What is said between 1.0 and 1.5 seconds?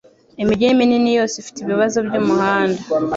yose